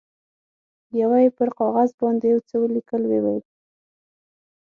یوه 1.01 1.17
یې 1.23 1.29
پر 1.37 1.49
کاغذ 1.59 1.89
باندې 2.01 2.25
یو 2.33 2.41
څه 2.49 2.55
ولیکل، 2.63 3.01
ویې 3.09 3.21
ویل. 3.23 3.43